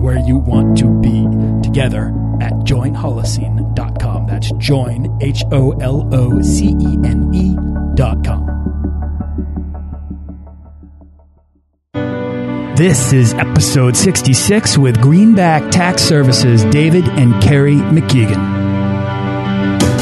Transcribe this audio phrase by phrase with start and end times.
[0.00, 1.26] where you want to be
[1.62, 2.08] together
[2.40, 4.26] at joinholocene.com.
[4.26, 8.60] That's join, H O L O C E N E.com.
[12.76, 18.59] This is episode 66 with Greenback Tax Services David and Carrie McKeegan.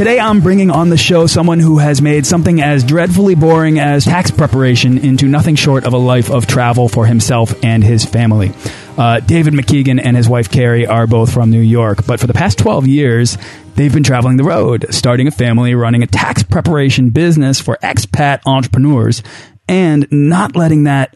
[0.00, 4.06] Today, I'm bringing on the show someone who has made something as dreadfully boring as
[4.06, 8.50] tax preparation into nothing short of a life of travel for himself and his family.
[8.96, 12.32] Uh, David McKeegan and his wife Carrie are both from New York, but for the
[12.32, 13.36] past 12 years,
[13.74, 18.40] they've been traveling the road, starting a family, running a tax preparation business for expat
[18.46, 19.22] entrepreneurs,
[19.68, 21.14] and not letting that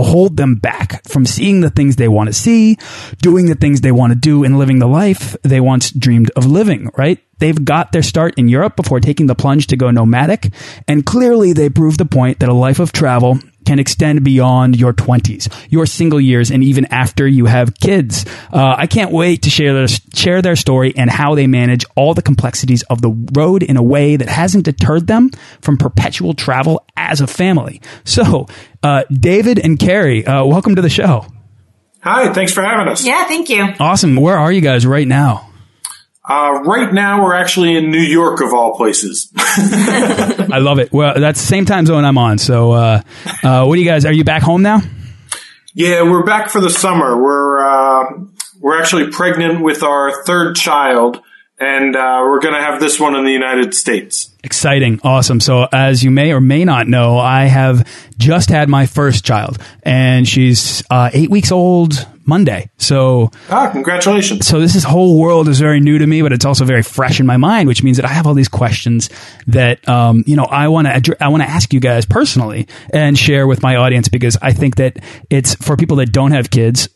[0.00, 2.78] hold them back from seeing the things they want to see,
[3.18, 6.46] doing the things they want to do, and living the life they once dreamed of
[6.46, 7.18] living, right?
[7.38, 10.52] They've got their start in Europe before taking the plunge to go nomadic,
[10.88, 14.92] and clearly they proved the point that a life of travel can extend beyond your
[14.92, 18.24] 20s, your single years, and even after you have kids.
[18.52, 22.14] Uh, I can't wait to share their, share their story and how they manage all
[22.14, 25.30] the complexities of the road in a way that hasn't deterred them
[25.60, 27.80] from perpetual travel as a family.
[28.04, 28.46] So,
[28.82, 31.26] uh, David and Carrie, uh, welcome to the show.
[32.00, 33.04] Hi, thanks for having us.
[33.04, 33.64] Yeah, thank you.
[33.78, 34.16] Awesome.
[34.16, 35.51] Where are you guys right now?
[36.28, 39.32] Uh, right now, we're actually in New York, of all places.
[39.36, 40.92] I love it.
[40.92, 42.38] Well, that's the same time zone I'm on.
[42.38, 43.02] So, uh,
[43.42, 44.04] uh, what do you guys?
[44.04, 44.82] Are you back home now?
[45.74, 47.20] Yeah, we're back for the summer.
[47.20, 48.04] We're uh,
[48.60, 51.20] we're actually pregnant with our third child,
[51.58, 54.32] and uh, we're going to have this one in the United States.
[54.44, 55.00] Exciting.
[55.02, 55.40] Awesome.
[55.40, 59.58] So, as you may or may not know, I have just had my first child,
[59.82, 62.70] and she's uh, eight weeks old Monday.
[62.78, 64.46] So, ah, congratulations.
[64.46, 67.20] So, this is, whole world is very new to me, but it's also very fresh
[67.20, 69.10] in my mind, which means that I have all these questions
[69.46, 73.18] that, um, you know, I want to, I want to ask you guys personally and
[73.18, 74.98] share with my audience because I think that
[75.30, 76.88] it's for people that don't have kids.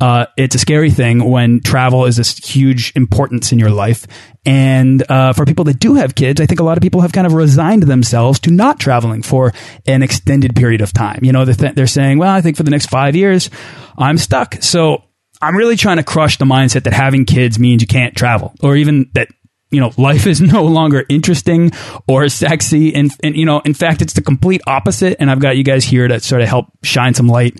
[0.00, 4.06] Uh, it's a scary thing when travel is this huge importance in your life.
[4.44, 7.12] And uh, for people that do have kids, I think a lot of people have
[7.12, 9.52] kind of resigned themselves to not traveling for
[9.86, 11.20] an extended period of time.
[11.22, 13.48] You know, they're, th they're saying, well, I think for the next five years,
[13.96, 14.62] I'm stuck.
[14.62, 15.04] So
[15.40, 18.76] I'm really trying to crush the mindset that having kids means you can't travel or
[18.76, 19.28] even that
[19.70, 21.72] you know life is no longer interesting
[22.08, 25.56] or sexy and, and you know in fact it's the complete opposite and i've got
[25.56, 27.58] you guys here to sort of help shine some light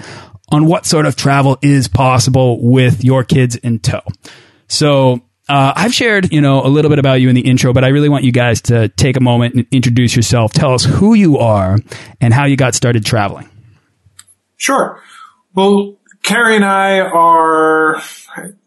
[0.54, 4.02] on what sort of travel is possible with your kids in tow.
[4.68, 5.14] So
[5.48, 7.88] uh, I've shared, you know, a little bit about you in the intro, but I
[7.88, 10.52] really want you guys to take a moment and introduce yourself.
[10.52, 11.78] Tell us who you are
[12.20, 13.48] and how you got started traveling.
[14.56, 15.02] Sure.
[15.54, 18.00] Well, Carrie and I are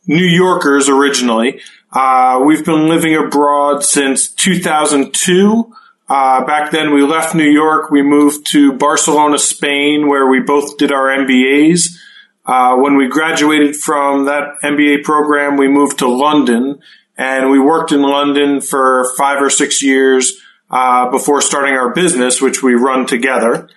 [0.05, 1.61] New Yorkers originally.
[1.93, 5.73] Uh, we've been living abroad since 2002.
[6.09, 7.91] Uh, back then we left New York.
[7.91, 11.97] We moved to Barcelona, Spain, where we both did our MBAs.
[12.45, 16.79] Uh, when we graduated from that MBA program, we moved to London
[17.17, 20.39] and we worked in London for five or six years,
[20.69, 23.69] uh, before starting our business, which we run together.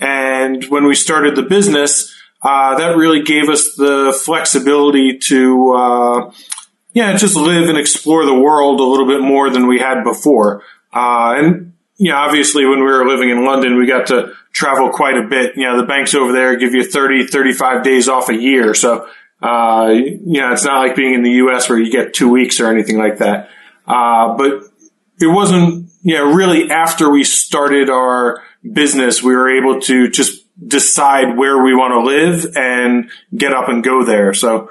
[0.00, 6.32] And when we started the business, uh, that really gave us the flexibility to, uh,
[6.92, 10.62] yeah, just live and explore the world a little bit more than we had before.
[10.92, 15.16] Uh, and yeah, obviously when we were living in London, we got to travel quite
[15.16, 15.56] a bit.
[15.56, 18.74] You know, the banks over there give you 30, 35 days off a year.
[18.74, 19.08] So,
[19.42, 21.68] uh, you know, it's not like being in the U.S.
[21.68, 23.48] where you get two weeks or anything like that.
[23.86, 24.64] Uh, but
[25.20, 30.44] it wasn't, you know, really after we started our business, we were able to just
[30.66, 34.34] decide where we want to live and get up and go there.
[34.34, 34.70] So,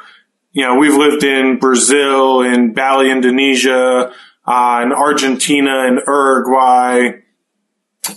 [0.52, 4.12] you know, we've lived in Brazil, in Bali, Indonesia,
[4.46, 7.10] uh, in Argentina, and Uruguay,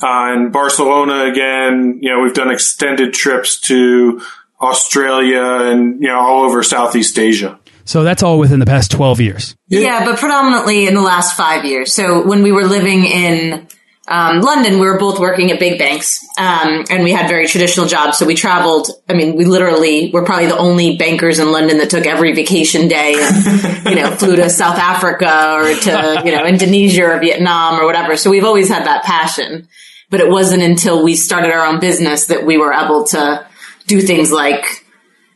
[0.03, 1.99] uh, in Barcelona again.
[2.03, 4.21] You know, we've done extended trips to
[4.61, 7.59] Australia and, you know, all over Southeast Asia.
[7.85, 9.57] So that's all within the past 12 years.
[9.69, 11.95] Yeah, but predominantly in the last five years.
[11.95, 13.67] So when we were living in
[14.09, 17.87] um, London, we were both working at big banks, um, and we had very traditional
[17.87, 18.17] jobs.
[18.17, 18.89] So we traveled.
[19.07, 22.89] I mean, we literally were probably the only bankers in London that took every vacation
[22.89, 27.81] day and you know flew to South Africa or to you know Indonesia or Vietnam
[27.81, 28.17] or whatever.
[28.17, 29.69] So we've always had that passion,
[30.09, 33.47] but it wasn't until we started our own business that we were able to
[33.87, 34.78] do things like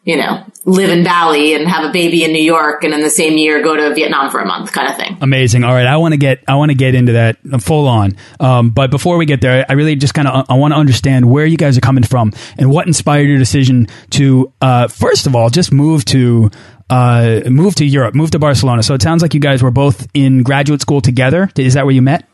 [0.05, 3.11] you know, live in Bali and have a baby in New York and in the
[3.11, 5.17] same year go to Vietnam for a month kind of thing.
[5.21, 5.63] Amazing.
[5.63, 5.87] All right.
[5.87, 8.17] I want to get, I want to get into that full on.
[8.41, 11.31] Um, but before we get there, I really just kind of, I want to understand
[11.31, 15.37] where you guys are coming from and what inspired your decision to, uh, first of
[15.37, 16.51] all, just move to,
[16.91, 18.83] uh, move to Europe, move to Barcelona.
[18.83, 21.49] So it sounds like you guys were both in graduate school together.
[21.57, 22.29] Is that where you met?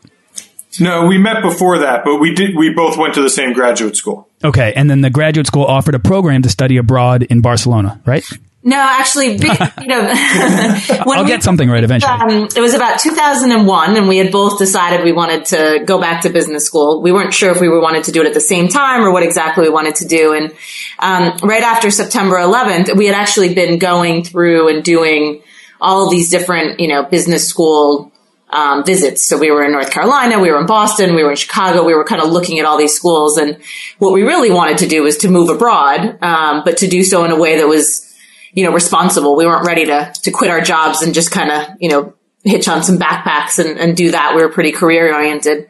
[0.79, 2.55] No, we met before that, but we did.
[2.55, 4.28] We both went to the same graduate school.
[4.43, 8.23] Okay, and then the graduate school offered a program to study abroad in Barcelona, right?
[8.61, 12.11] No, actually, you know, I'll get something right eventually.
[12.11, 16.23] Um, it was about 2001, and we had both decided we wanted to go back
[16.23, 17.01] to business school.
[17.01, 19.23] We weren't sure if we wanted to do it at the same time or what
[19.23, 20.33] exactly we wanted to do.
[20.33, 20.53] And
[20.99, 25.41] um, right after September 11th, we had actually been going through and doing
[25.79, 28.11] all these different, you know, business school
[28.49, 29.23] um, visits.
[29.23, 31.83] So we were in North Carolina, we were in Boston, we were in Chicago.
[31.83, 33.57] We were kind of looking at all these schools, and
[33.99, 37.23] what we really wanted to do was to move abroad, um, but to do so
[37.25, 38.05] in a way that was,
[38.53, 39.35] you know, responsible.
[39.35, 42.13] We weren't ready to to quit our jobs and just kind of, you know,
[42.43, 44.33] hitch on some backpacks and, and do that.
[44.35, 45.67] We were pretty career oriented.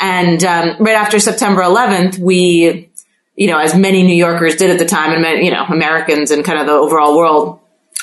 [0.00, 2.90] And um, right after September 11th, we,
[3.34, 6.44] you know, as many New Yorkers did at the time, and you know, Americans and
[6.44, 7.60] kind of the overall world,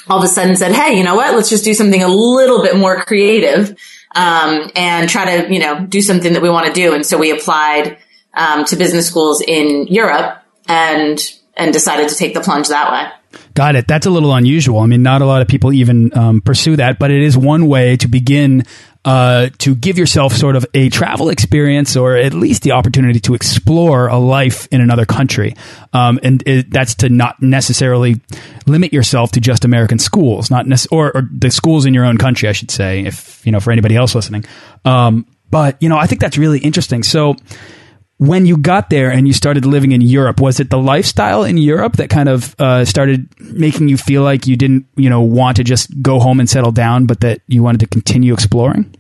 [0.10, 1.36] all of a sudden said, "Hey, you know what?
[1.36, 3.78] Let's just do something a little bit more creative."
[4.16, 6.94] Um, and try to, you know, do something that we want to do.
[6.94, 7.98] And so we applied
[8.34, 11.20] um, to business schools in Europe and
[11.56, 13.12] and decided to take the plunge that way.
[13.54, 13.88] Got it.
[13.88, 14.80] That's a little unusual.
[14.80, 17.68] I mean, not a lot of people even um, pursue that, but it is one
[17.68, 18.64] way to begin
[19.06, 23.34] uh, to give yourself sort of a travel experience or at least the opportunity to
[23.34, 25.56] explore a life in another country.
[25.94, 28.20] Um, and it, that's to not necessarily
[28.68, 32.50] limit yourself to just American schools, not or, or, the schools in your own country,
[32.50, 34.44] I should say, if, you know, for anybody else listening.
[34.84, 37.02] Um, but, you know, I think that's really interesting.
[37.02, 37.36] So,
[38.20, 41.58] when you got there and you started living in Europe, was it the lifestyle in
[41.58, 45.56] Europe that kind of uh, started making you feel like you didn't, you know, want
[45.56, 48.94] to just go home and settle down, but that you wanted to continue exploring?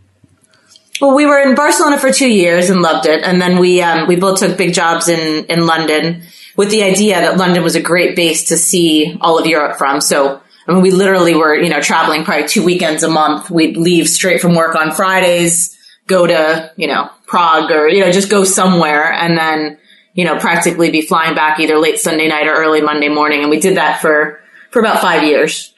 [1.01, 4.07] Well, we were in Barcelona for two years and loved it, and then we um,
[4.07, 6.23] we both took big jobs in in London
[6.55, 10.01] with the idea that London was a great base to see all of Europe from.
[10.01, 10.41] So.
[10.67, 13.49] I mean, we literally were, you know, traveling probably two weekends a month.
[13.49, 15.75] We'd leave straight from work on Fridays,
[16.09, 19.77] go to, you know, Prague or, you know, just go somewhere and then,
[20.13, 23.41] you know, practically be flying back either late Sunday night or early Monday morning.
[23.41, 24.41] And we did that for,
[24.71, 25.73] for about five years.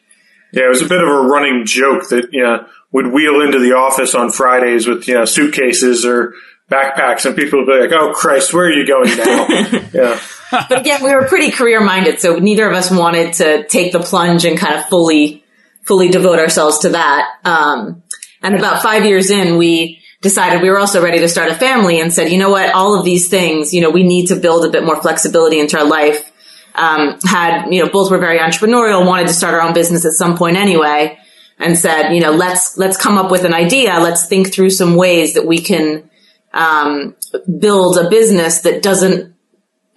[0.54, 3.60] Yeah, it was a bit of a running joke that, you know, would wheel into
[3.60, 6.34] the office on Fridays with, you know, suitcases or
[6.69, 9.48] backpacks and people would be like, oh Christ, where are you going now?
[9.94, 10.19] yeah.
[10.51, 12.19] But again, we were pretty career minded.
[12.19, 15.44] So neither of us wanted to take the plunge and kind of fully,
[15.84, 17.25] fully devote ourselves to that.
[17.44, 18.04] Um,
[18.41, 22.00] and about five years in, we, decided we were also ready to start a family
[22.00, 24.63] and said, you know what, all of these things, you know, we need to build
[24.66, 26.32] a bit more flexibility into our life.
[26.75, 30.13] Um, had, you know, both were very entrepreneurial, wanted to start our own business at
[30.13, 31.18] some point anyway,
[31.58, 34.00] and said, you know, let's, let's come up with an idea.
[34.00, 36.10] Let's think through some ways that we can,
[36.54, 37.16] um,
[37.60, 39.34] build a business that doesn't,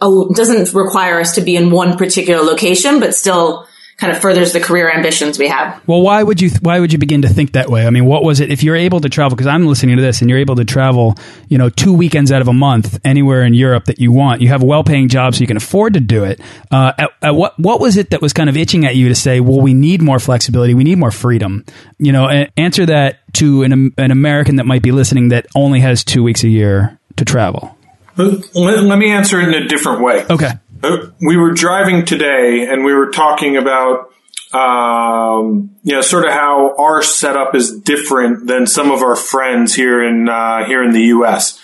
[0.00, 4.52] uh, doesn't require us to be in one particular location, but still kind of furthers
[4.52, 5.80] the career ambitions we have.
[5.86, 7.86] Well, why would you why would you begin to think that way?
[7.86, 10.20] I mean, what was it if you're able to travel because I'm listening to this
[10.20, 11.14] and you're able to travel,
[11.48, 14.40] you know, two weekends out of a month anywhere in Europe that you want.
[14.40, 16.40] You have a well-paying job so you can afford to do it.
[16.70, 19.14] Uh, at, at what what was it that was kind of itching at you to
[19.14, 20.74] say, "Well, we need more flexibility.
[20.74, 21.64] We need more freedom."
[21.98, 26.04] You know, answer that to an an American that might be listening that only has
[26.04, 27.76] 2 weeks a year to travel.
[28.16, 30.24] Let, let me answer it in a different way.
[30.30, 30.50] Okay.
[30.84, 34.10] Uh, we were driving today and we were talking about
[34.52, 39.74] um, you know, sort of how our setup is different than some of our friends
[39.74, 41.60] here in uh, here in the U.S.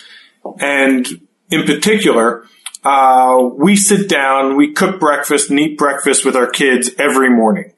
[0.59, 1.07] And
[1.49, 2.45] in particular,
[2.83, 7.71] uh, we sit down, we cook breakfast and eat breakfast with our kids every morning.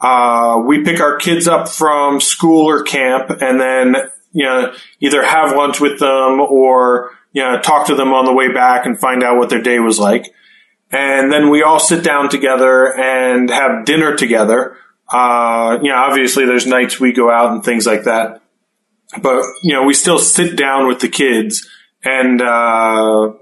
[0.00, 3.96] Uh, we pick our kids up from school or camp, and then
[4.32, 8.32] you know either have lunch with them or you know talk to them on the
[8.32, 10.32] way back and find out what their day was like
[10.96, 14.60] and then we all sit down together and have dinner together
[15.08, 18.42] Uh, you know, obviously there's nights we go out and things like that,
[19.22, 21.64] but you know, we still sit down with the kids
[22.02, 23.32] and, uh,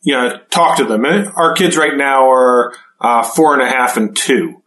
[0.00, 1.04] you know, talk to them.
[1.04, 4.62] And our kids right now are, uh, four and a half and two.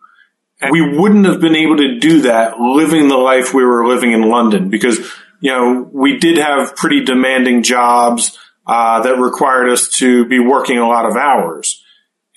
[0.61, 4.11] And we wouldn't have been able to do that living the life we were living
[4.11, 4.99] in London because,
[5.41, 8.37] you know, we did have pretty demanding jobs,
[8.67, 11.83] uh, that required us to be working a lot of hours.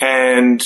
[0.01, 0.65] And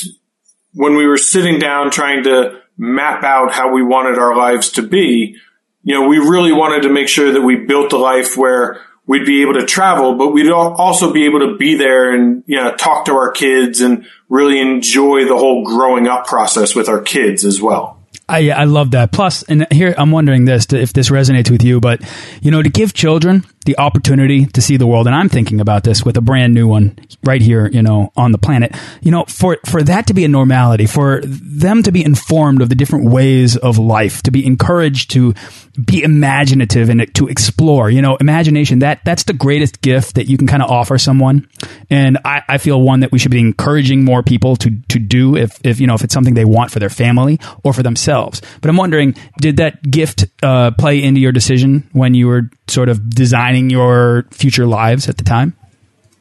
[0.75, 4.83] when we were sitting down trying to map out how we wanted our lives to
[4.83, 5.37] be,
[5.83, 9.27] you know, we really wanted to make sure that we built a life where we'd
[9.27, 12.75] be able to travel, but we'd also be able to be there and, you know,
[12.77, 17.45] talk to our kids and really enjoy the whole growing up process with our kids
[17.45, 17.99] as well.
[18.29, 19.13] I, I love that.
[19.13, 22.01] Plus, and here I'm wondering this if this resonates with you, but
[22.41, 25.85] you know, to give children the opportunity to see the world, and I'm thinking about
[25.85, 28.75] this with a brand new one right here, you know, on the planet.
[29.01, 32.69] You know, for for that to be a normality, for them to be informed of
[32.69, 35.35] the different ways of life, to be encouraged to
[35.83, 37.91] be imaginative and to explore.
[37.91, 41.49] You know, imagination that that's the greatest gift that you can kind of offer someone,
[41.91, 45.37] and I, I feel one that we should be encouraging more people to to do
[45.37, 48.43] if if you know if it's something they want for their family or for themselves.
[48.61, 52.89] But I'm wondering, did that gift uh, play into your decision when you were sort
[52.89, 55.57] of designing your future lives at the time?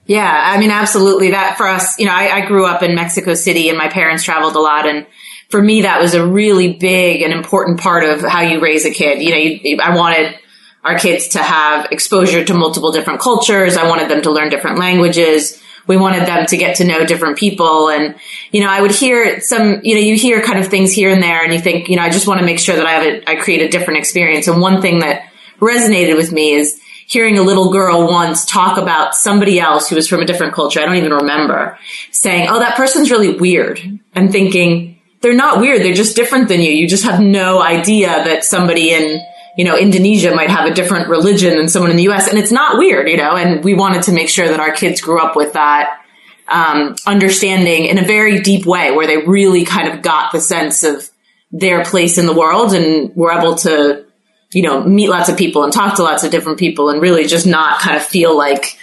[0.05, 1.31] Yeah, I mean, absolutely.
[1.31, 4.23] That for us, you know, I, I grew up in Mexico City, and my parents
[4.23, 5.05] traveled a lot, and
[5.50, 8.91] for me, that was a really big and important part of how you raise a
[8.91, 9.21] kid.
[9.21, 10.35] You know, you, I wanted
[10.83, 13.77] our kids to have exposure to multiple different cultures.
[13.77, 15.61] I wanted them to learn different languages.
[15.88, 17.89] We wanted them to get to know different people.
[17.89, 18.15] And,
[18.51, 21.21] you know, I would hear some, you know, you hear kind of things here and
[21.21, 23.23] there and you think, you know, I just want to make sure that I have
[23.27, 24.47] I create a different experience.
[24.47, 26.79] And one thing that resonated with me is
[27.11, 30.79] hearing a little girl once talk about somebody else who was from a different culture.
[30.79, 31.77] I don't even remember
[32.11, 33.81] saying, Oh, that person's really weird.
[34.13, 35.81] And thinking, they're not weird.
[35.81, 36.71] They're just different than you.
[36.71, 39.19] You just have no idea that somebody in,
[39.57, 42.29] you know, Indonesia might have a different religion than someone in the US.
[42.29, 45.01] And it's not weird, you know, and we wanted to make sure that our kids
[45.01, 45.99] grew up with that,
[46.47, 50.85] um, understanding in a very deep way where they really kind of got the sense
[50.85, 51.09] of
[51.51, 54.05] their place in the world and were able to,
[54.53, 57.25] you know, meet lots of people and talk to lots of different people and really
[57.25, 58.77] just not kind of feel like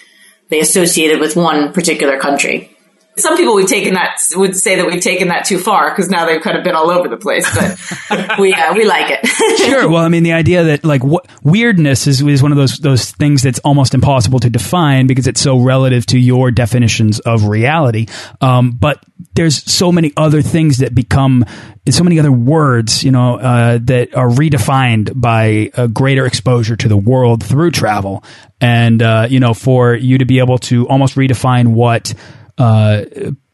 [0.48, 2.74] they associated with one particular country
[3.18, 6.26] some people we've taken that would say that we've taken that too far because now
[6.26, 7.46] they've kind of been all over the place.
[7.54, 9.26] But we uh, we like it.
[9.58, 9.88] sure.
[9.88, 13.10] Well, I mean, the idea that like what weirdness is is one of those those
[13.10, 18.06] things that's almost impossible to define because it's so relative to your definitions of reality.
[18.40, 21.44] Um, but there's so many other things that become
[21.88, 26.88] so many other words, you know, uh, that are redefined by a greater exposure to
[26.88, 28.24] the world through travel,
[28.60, 32.14] and uh, you know, for you to be able to almost redefine what
[32.58, 33.04] uh,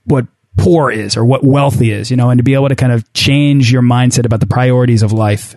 [0.04, 0.26] what
[0.56, 3.12] poor is or what wealthy is, you know, and to be able to kind of
[3.12, 5.56] change your mindset about the priorities of life.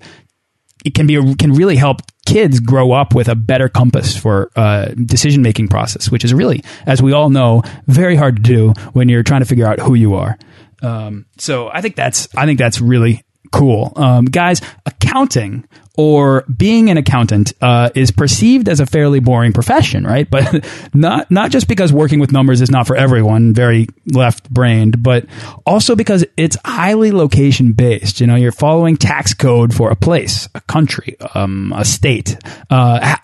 [0.86, 4.52] It can be a, can really help kids grow up with a better compass for
[4.58, 8.70] uh, decision making process, which is really, as we all know, very hard to do
[8.92, 10.38] when you're trying to figure out who you are.
[10.82, 13.94] Um, so I think that's I think that's really cool.
[13.96, 20.06] Um, guys, accounting or being an accountant uh, is perceived as a fairly boring profession,
[20.06, 20.28] right?
[20.38, 25.02] But not not just because working with numbers is not for everyone, very left brained,
[25.02, 25.26] but
[25.66, 28.22] also because it's highly location based.
[28.22, 32.38] You know, you're following tax code for a place, a country, um, a state.
[32.70, 33.16] Uh,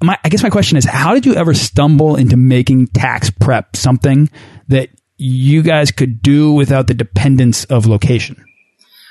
[0.00, 3.74] my, I guess my question is, how did you ever stumble into making tax prep
[3.74, 4.28] something
[4.68, 8.44] that you guys could do without the dependence of location?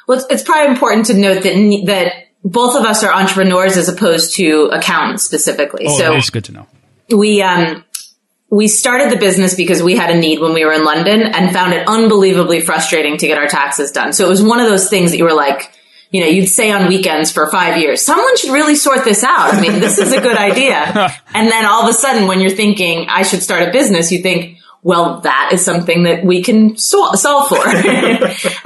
[0.07, 3.87] Well, it's, it's probably important to note that that both of us are entrepreneurs as
[3.87, 5.85] opposed to accountants specifically.
[5.87, 6.67] Oh, so it's good to know.
[7.09, 7.83] We um
[8.49, 11.51] we started the business because we had a need when we were in London and
[11.51, 14.13] found it unbelievably frustrating to get our taxes done.
[14.13, 15.73] So it was one of those things that you were like,
[16.11, 19.55] you know, you'd say on weekends for five years, someone should really sort this out.
[19.55, 20.75] I mean, this is a good idea.
[21.33, 24.21] and then all of a sudden, when you're thinking, I should start a business, you
[24.21, 27.65] think, well, that is something that we can sol- solve for.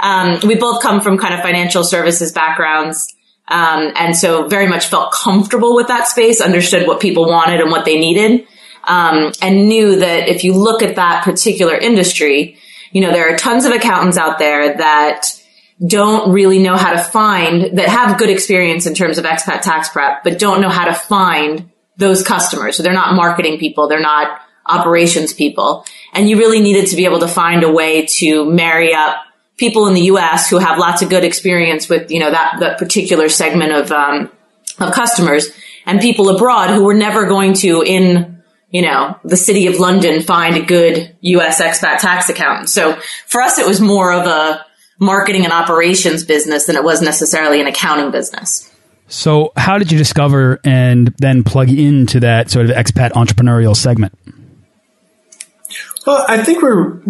[0.00, 3.14] um, we both come from kind of financial services backgrounds.
[3.46, 7.70] Um, and so very much felt comfortable with that space, understood what people wanted and
[7.70, 8.46] what they needed.
[8.84, 12.58] Um, and knew that if you look at that particular industry,
[12.90, 15.26] you know, there are tons of accountants out there that
[15.86, 19.88] don't really know how to find, that have good experience in terms of expat tax
[19.90, 22.76] prep, but don't know how to find those customers.
[22.76, 23.88] So they're not marketing people.
[23.88, 25.84] They're not operations people.
[26.12, 29.16] And you really needed to be able to find a way to marry up
[29.56, 30.48] people in the U.S.
[30.48, 34.30] who have lots of good experience with, you know, that, that particular segment of, um,
[34.78, 35.48] of customers
[35.84, 40.22] and people abroad who were never going to in, you know, the city of London
[40.22, 41.60] find a good U.S.
[41.60, 42.68] expat tax accountant.
[42.68, 44.64] So for us, it was more of a,
[44.98, 48.72] marketing and operations business than it was necessarily an accounting business.
[49.06, 54.12] So, how did you discover and then plug into that sort of expat entrepreneurial segment?
[56.08, 57.02] Well, I think we're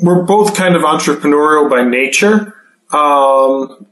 [0.00, 2.52] we're both kind of entrepreneurial by nature.
[2.90, 3.86] Um,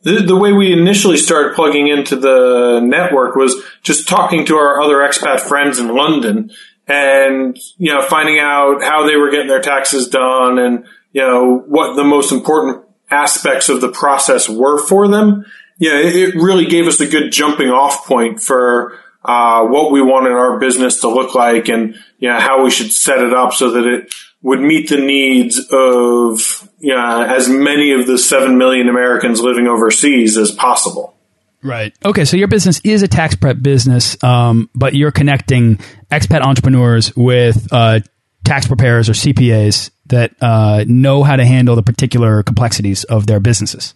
[0.00, 4.80] the, the way we initially started plugging into the network was just talking to our
[4.80, 6.50] other expat friends in London
[6.86, 11.58] and, you know, finding out how they were getting their taxes done and, you know,
[11.66, 15.44] what the most important aspects of the process were for them.
[15.78, 20.02] Yeah, it, it really gave us a good jumping off point for, uh, what we
[20.02, 23.52] wanted our business to look like and, you know, how we should set it up
[23.52, 24.12] so that it
[24.42, 29.68] would meet the needs of you know, as many of the 7 million Americans living
[29.68, 31.14] overseas as possible.
[31.62, 31.94] Right.
[32.04, 32.24] Okay.
[32.24, 35.76] So your business is a tax prep business, um, but you're connecting
[36.10, 38.00] expat entrepreneurs with uh,
[38.44, 43.40] tax preparers or CPAs that uh, know how to handle the particular complexities of their
[43.40, 43.94] businesses.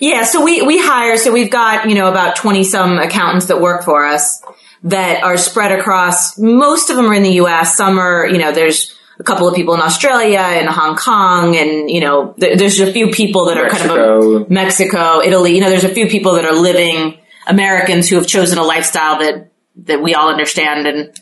[0.00, 0.24] Yeah.
[0.24, 3.84] So we, we hire, so we've got, you know, about 20 some accountants that work
[3.84, 4.42] for us
[4.84, 7.76] that are spread across, most of them are in the US.
[7.76, 11.88] Some are, you know, there's, a couple of people in Australia and Hong Kong, and
[11.88, 13.94] you know, th- there's a few people that Mexico.
[13.94, 15.54] are kind of a, Mexico, Italy.
[15.54, 19.18] You know, there's a few people that are living Americans who have chosen a lifestyle
[19.18, 19.52] that
[19.84, 21.20] that we all understand, and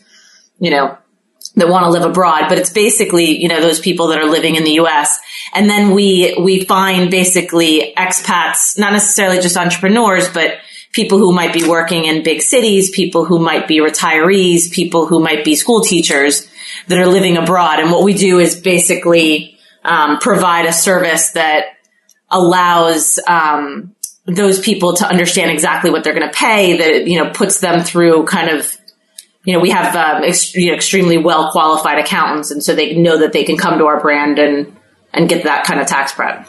[0.59, 0.97] you know,
[1.55, 2.45] that want to live abroad.
[2.47, 5.19] But it's basically you know those people that are living in the U.S.
[5.53, 10.55] And then we we find basically expats, not necessarily just entrepreneurs, but
[10.93, 15.19] people who might be working in big cities, people who might be retirees, people who
[15.19, 16.49] might be school teachers
[16.87, 17.79] that are living abroad.
[17.79, 21.77] And what we do is basically um, provide a service that
[22.29, 26.77] allows um, those people to understand exactly what they're going to pay.
[26.77, 28.77] That you know puts them through kind of
[29.43, 32.95] you know we have um, ex- you know, extremely well qualified accountants, and so they
[32.95, 34.75] know that they can come to our brand and
[35.13, 36.47] and get that kind of tax prep.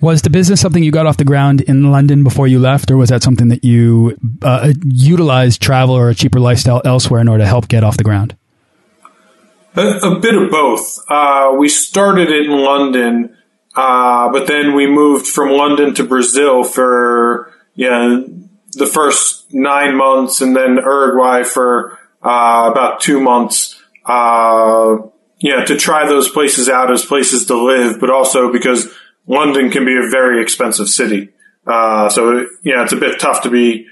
[0.00, 2.96] Was the business something you got off the ground in London before you left, or
[2.96, 7.44] was that something that you uh, utilized travel or a cheaper lifestyle elsewhere in order
[7.44, 8.34] to help get off the ground?
[9.76, 10.98] A, a bit of both.
[11.06, 13.36] Uh, we started it in London,
[13.76, 18.26] uh, but then we moved from London to Brazil for you know,
[18.72, 23.82] the first nine months, and then Uruguay for about two months.
[24.04, 24.96] Uh,
[25.38, 28.92] yeah, to try those places out as places to live, but also because
[29.26, 31.30] London can be a very expensive city.
[31.66, 33.86] Uh, so yeah, it's a bit tough to be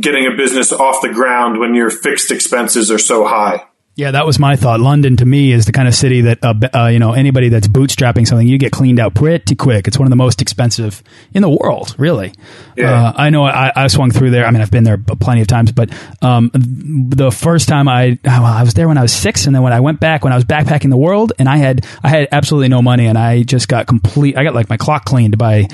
[0.00, 3.67] getting a business off the ground when your fixed expenses are so high.
[3.98, 4.78] Yeah, that was my thought.
[4.78, 7.66] London to me is the kind of city that uh, uh, you know anybody that's
[7.66, 9.88] bootstrapping something, you get cleaned out pretty quick.
[9.88, 11.02] It's one of the most expensive
[11.34, 12.32] in the world, really.
[12.76, 13.08] Yeah.
[13.08, 14.46] Uh, I know I, I, swung through there.
[14.46, 15.90] I mean, I've been there plenty of times, but
[16.22, 19.62] um, the first time I well, I was there when I was six, and then
[19.62, 22.28] when I went back when I was backpacking the world, and I had I had
[22.30, 24.38] absolutely no money, and I just got complete.
[24.38, 25.66] I got like my clock cleaned by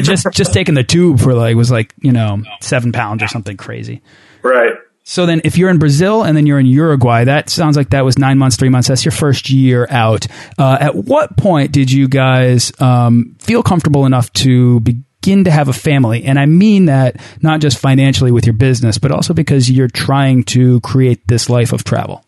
[0.00, 3.58] just just taking the tube for like was like you know seven pounds or something
[3.58, 4.00] crazy.
[4.40, 4.72] Right.
[5.08, 8.04] So then, if you're in Brazil and then you're in Uruguay, that sounds like that
[8.04, 8.88] was nine months, three months.
[8.88, 10.26] That's your first year out.
[10.58, 15.68] Uh, at what point did you guys um, feel comfortable enough to begin to have
[15.68, 16.24] a family?
[16.24, 20.42] And I mean that not just financially with your business, but also because you're trying
[20.46, 22.24] to create this life of travel.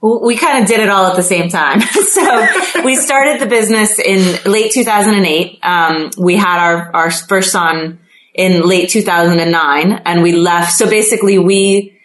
[0.00, 1.80] We kind of did it all at the same time.
[1.82, 2.46] so
[2.82, 5.58] we started the business in late 2008.
[5.62, 7.98] Um, we had our, our first son
[8.40, 10.72] in late 2009 and we left.
[10.72, 12.00] So basically we,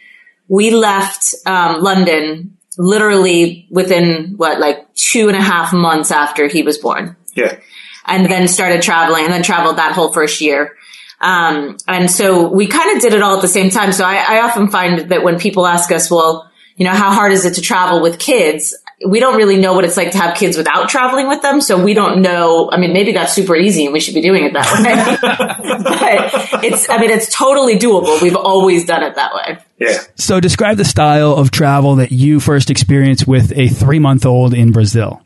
[0.50, 6.62] we left, um, London literally within what, like two and a half months after he
[6.62, 7.16] was born.
[7.36, 7.58] Yeah.
[8.06, 10.76] And then started traveling and then traveled that whole first year.
[11.22, 13.94] Um, and so we kind of did it all at the same time.
[13.94, 17.32] So I, I often find that when people ask us, well, you know, how hard
[17.32, 18.76] is it to travel with kids?
[19.06, 21.60] we don't really know what it's like to have kids without traveling with them.
[21.60, 22.70] So we don't know.
[22.72, 25.84] I mean, maybe that's super easy and we should be doing it that way.
[25.84, 28.22] but it's, I mean, it's totally doable.
[28.22, 29.58] We've always done it that way.
[29.80, 29.98] Yeah.
[30.16, 34.54] So describe the style of travel that you first experienced with a three month old
[34.54, 35.22] in Brazil.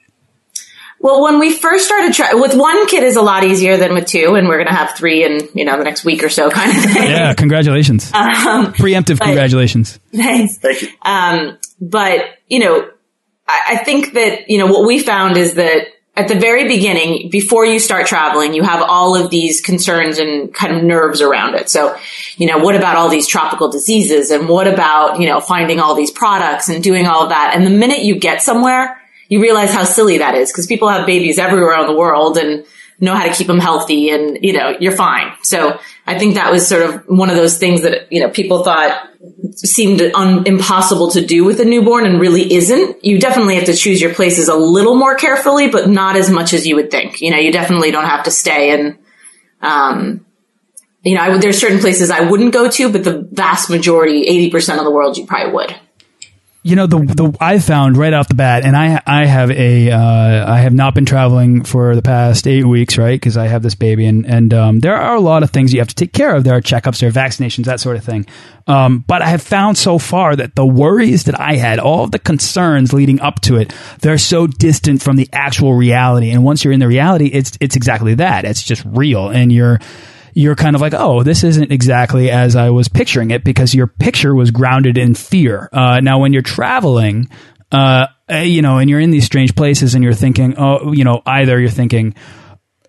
[1.01, 4.05] Well, when we first started tra- with one kid is a lot easier than with
[4.05, 6.49] two, and we're going to have three in you know the next week or so,
[6.49, 7.09] kind of thing.
[7.09, 8.11] Yeah, congratulations!
[8.19, 9.99] Um, Preemptive but, congratulations.
[10.13, 10.57] Thanks.
[10.57, 10.89] Thank you.
[11.03, 12.89] Um, but you know,
[13.49, 17.65] I think that, you know, what we found is that at the very beginning, before
[17.65, 21.69] you start traveling, you have all of these concerns and kind of nerves around it.
[21.69, 21.95] So,
[22.37, 24.29] you know, what about all these tropical diseases?
[24.29, 27.53] And what about, you know, finding all these products and doing all of that?
[27.55, 28.98] And the minute you get somewhere,
[29.29, 32.65] you realize how silly that is because people have babies everywhere in the world and
[32.99, 35.31] know how to keep them healthy and, you know, you're fine.
[35.43, 38.63] So I think that was sort of one of those things that, you know, people
[38.63, 39.07] thought
[39.55, 43.03] seemed un- impossible to do with a newborn and really isn't.
[43.05, 46.53] You definitely have to choose your places a little more carefully, but not as much
[46.53, 47.21] as you would think.
[47.21, 48.97] You know, you definitely don't have to stay and,
[49.61, 50.25] um,
[51.03, 54.79] you know, I there's certain places I wouldn't go to, but the vast majority, 80%
[54.79, 55.75] of the world, you probably would.
[56.61, 59.91] You know the the I found right off the bat, and I I have a
[59.91, 63.15] uh, I have not been traveling for the past eight weeks, right?
[63.15, 65.79] Because I have this baby, and and um, there are a lot of things you
[65.79, 66.43] have to take care of.
[66.43, 68.25] There are checkups, there are vaccinations, that sort of thing.
[68.67, 72.11] Um, but I have found so far that the worries that I had, all of
[72.11, 76.29] the concerns leading up to it, they're so distant from the actual reality.
[76.29, 78.43] And once you're in the reality, it's it's exactly that.
[78.43, 79.79] It's just real, and you're
[80.39, 83.87] you're kind of like, oh, this isn't exactly as I was picturing it because your
[83.87, 85.67] picture was grounded in fear.
[85.73, 87.29] Uh, now, when you're traveling,
[87.73, 91.03] uh, eh, you know, and you're in these strange places and you're thinking, oh, you
[91.03, 92.15] know, either you're thinking,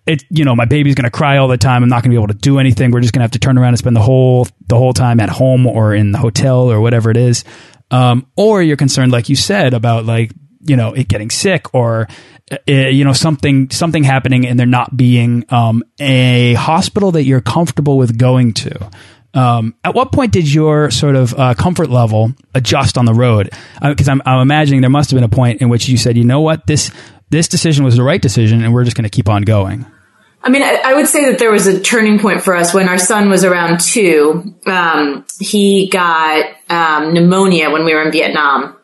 [0.06, 1.82] it, you know, my baby's going to cry all the time.
[1.82, 2.92] I'm not going to be able to do anything.
[2.92, 5.18] We're just going to have to turn around and spend the whole the whole time
[5.18, 7.42] at home or in the hotel or whatever it is.
[7.90, 12.06] Um, or you're concerned, like you said, about like you know it getting sick or
[12.66, 17.96] you know something something happening and there not being um, a hospital that you're comfortable
[17.96, 18.90] with going to.
[19.32, 23.50] Um, at what point did your sort of uh, comfort level adjust on the road?
[23.80, 26.16] Because uh, I'm, I'm imagining there must have been a point in which you said,
[26.16, 26.90] you know what, this
[27.30, 29.86] this decision was the right decision, and we're just going to keep on going.
[30.42, 32.88] I mean, I, I, would say that there was a turning point for us when
[32.88, 34.54] our son was around two.
[34.64, 38.76] Um, he got um, pneumonia when we were in Vietnam.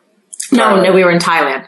[0.51, 1.67] No, no, we were in Thailand.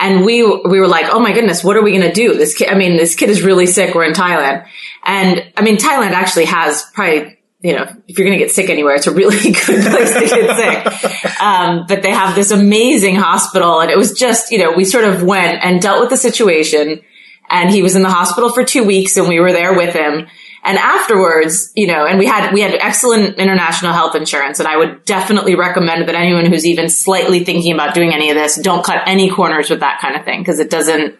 [0.00, 2.34] And we, we were like, oh my goodness, what are we going to do?
[2.34, 3.94] This kid, I mean, this kid is really sick.
[3.94, 4.66] We're in Thailand.
[5.04, 8.70] And I mean, Thailand actually has probably, you know, if you're going to get sick
[8.70, 11.40] anywhere, it's a really good place to get sick.
[11.40, 15.04] Um, but they have this amazing hospital and it was just, you know, we sort
[15.04, 17.02] of went and dealt with the situation
[17.50, 20.28] and he was in the hospital for two weeks and we were there with him
[20.62, 24.58] and afterwards, you know, and we had, we had excellent international health insurance.
[24.58, 28.36] And I would definitely recommend that anyone who's even slightly thinking about doing any of
[28.36, 30.44] this, don't cut any corners with that kind of thing.
[30.44, 31.16] Cause it doesn't,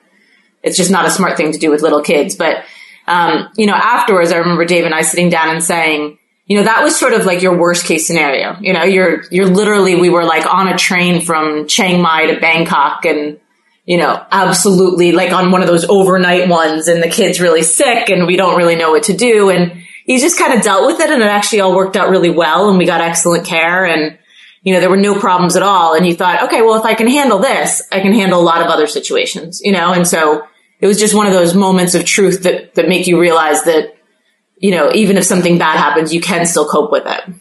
[0.63, 2.37] it's just not a smart thing to do with little kids.
[2.37, 2.65] But,
[3.07, 6.65] um, you know, afterwards, I remember Dave and I sitting down and saying, you know,
[6.65, 8.57] that was sort of like your worst case scenario.
[8.61, 12.41] You know, you're, you're literally, we were like on a train from Chiang Mai to
[12.41, 13.41] Bangkok and,
[13.85, 18.09] you know, absolutely like on one of those overnight ones and the kid's really sick
[18.09, 19.51] and we don't really know what to do.
[19.51, 22.31] And he just kind of dealt with it and it actually all worked out really
[22.31, 24.19] well and we got excellent care and,
[24.63, 25.95] you know, there were no problems at all.
[25.95, 28.61] And he thought, okay, well, if I can handle this, I can handle a lot
[28.61, 29.93] of other situations, you know?
[29.93, 30.47] And so
[30.81, 33.97] it was just one of those moments of truth that, that make you realize that,
[34.57, 37.35] you know, even if something bad happens, you can still cope with it.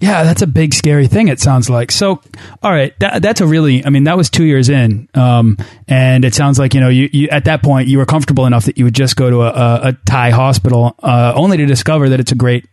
[0.00, 1.26] Yeah, that's a big scary thing.
[1.26, 1.90] It sounds like.
[1.90, 2.22] So,
[2.62, 3.84] all right, that, that's a really.
[3.84, 5.56] I mean, that was two years in, um,
[5.88, 8.66] and it sounds like you know, you, you, at that point you were comfortable enough
[8.66, 12.10] that you would just go to a, a, a Thai hospital, uh, only to discover
[12.10, 12.66] that it's a great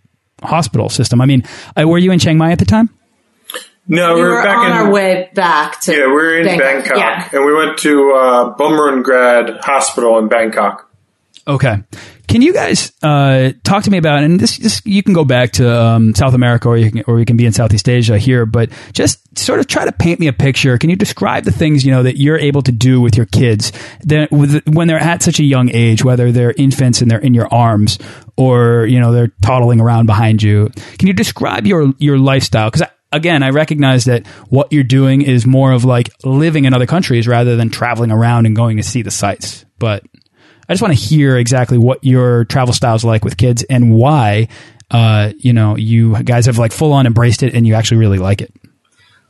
[0.44, 1.20] hospital system.
[1.20, 1.44] I mean,
[1.76, 2.90] uh, were you in Chiang Mai at the time?
[3.88, 5.94] No, we, we were, back on in, our way back to.
[5.94, 7.30] Yeah, we were in Bangkok, Bangkok yeah.
[7.34, 10.92] and we went to uh, Bumrungrad Hospital in Bangkok.
[11.48, 11.84] Okay.
[12.28, 15.52] Can you guys uh, talk to me about and this, this you can go back
[15.54, 18.46] to um, South America or you can or you can be in Southeast Asia here,
[18.46, 20.78] but just sort of try to paint me a picture.
[20.78, 23.72] Can you describe the things you know that you're able to do with your kids
[24.06, 27.34] that with, when they're at such a young age, whether they're infants and they're in
[27.34, 28.00] your arms
[28.38, 30.70] or you know they're toddling around behind you?
[30.98, 32.70] Can you describe your your lifestyle?
[32.70, 36.86] Because again, I recognize that what you're doing is more of like living in other
[36.86, 40.04] countries rather than traveling around and going to see the sites, but
[40.68, 43.94] I just want to hear exactly what your travel style is like with kids and
[43.94, 44.48] why,
[44.92, 48.18] uh, you know, you guys have like full on embraced it and you actually really
[48.18, 48.54] like it.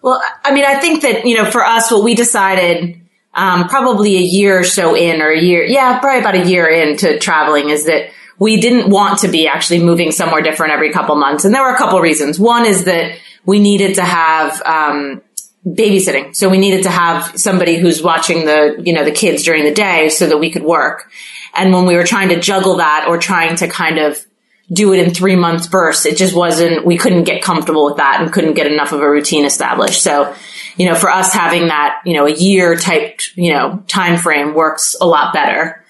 [0.01, 3.01] Well, I mean, I think that, you know, for us, what we decided,
[3.33, 6.67] um, probably a year or so in or a year, yeah, probably about a year
[6.67, 11.15] into traveling is that we didn't want to be actually moving somewhere different every couple
[11.15, 11.43] months.
[11.43, 12.39] And there were a couple reasons.
[12.39, 15.21] One is that we needed to have, um,
[15.65, 16.35] babysitting.
[16.35, 19.73] So we needed to have somebody who's watching the, you know, the kids during the
[19.73, 21.09] day so that we could work.
[21.55, 24.23] And when we were trying to juggle that or trying to kind of
[24.71, 28.21] do it in three months bursts, it just wasn't, we couldn't get comfortable with that
[28.21, 30.03] and couldn't get enough of a routine established.
[30.03, 30.35] So,
[30.75, 34.53] you know, for us having that, you know, a year type, you know, time frame
[34.53, 35.83] works a lot better.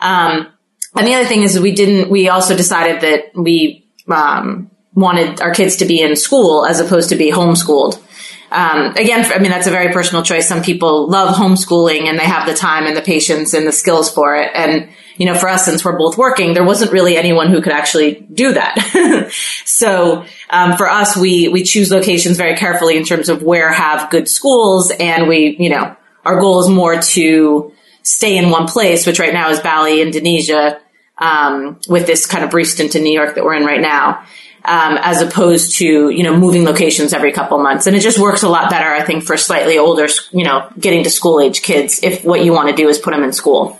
[0.00, 0.46] Um,
[0.94, 5.54] and the other thing is we didn't, we also decided that we, um, wanted our
[5.54, 8.02] kids to be in school as opposed to be homeschooled.
[8.50, 10.48] Um, again, I mean, that's a very personal choice.
[10.48, 14.10] Some people love homeschooling and they have the time and the patience and the skills
[14.10, 14.50] for it.
[14.54, 17.72] And, you know, for us, since we're both working, there wasn't really anyone who could
[17.72, 19.30] actually do that.
[19.64, 24.10] so, um, for us, we, we choose locations very carefully in terms of where have
[24.10, 24.90] good schools.
[24.98, 29.34] And we, you know, our goal is more to stay in one place, which right
[29.34, 30.80] now is Bali, Indonesia.
[31.18, 34.24] um, with this kind of brief stint in New York that we're in right now.
[34.68, 38.42] Um, as opposed to you know moving locations every couple months, and it just works
[38.42, 42.00] a lot better, I think, for slightly older, you know, getting to school age kids.
[42.02, 43.78] If what you want to do is put them in school,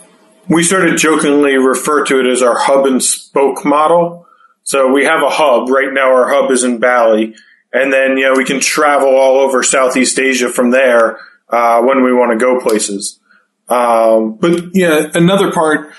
[0.49, 4.25] we sort of jokingly refer to it as our hub and spoke model.
[4.63, 6.11] So we have a hub right now.
[6.11, 7.35] Our hub is in Bali,
[7.71, 12.03] and then you know we can travel all over Southeast Asia from there uh, when
[12.03, 13.19] we want to go places.
[13.67, 15.91] Um, but yeah, another part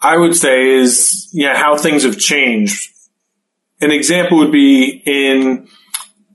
[0.00, 2.90] I would say is yeah how things have changed.
[3.80, 5.68] An example would be in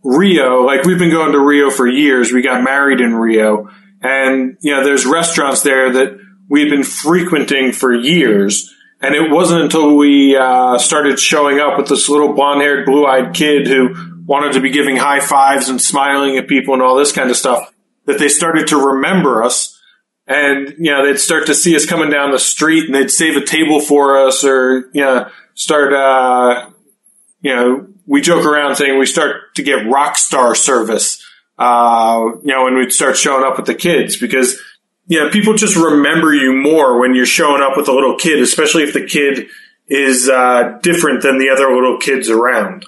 [0.04, 0.64] Rio.
[0.64, 2.32] Like we've been going to Rio for years.
[2.32, 3.70] We got married in Rio,
[4.02, 8.72] and you know there's restaurants there that we've been frequenting for years.
[9.02, 13.06] And it wasn't until we uh, started showing up with this little blonde haired, blue
[13.06, 13.94] eyed kid who
[14.26, 17.36] wanted to be giving high fives and smiling at people and all this kind of
[17.36, 17.74] stuff
[18.06, 19.80] that they started to remember us.
[20.28, 23.36] And, you know, they'd start to see us coming down the street and they'd save
[23.38, 26.72] a table for us or, you know, start, uh,
[27.46, 31.24] you know, we joke around saying we start to get rock star service,
[31.60, 34.60] uh, you know, when we'd start showing up with the kids because
[35.06, 38.40] you know, people just remember you more when you're showing up with a little kid,
[38.40, 39.48] especially if the kid
[39.88, 42.88] is uh, different than the other little kids around.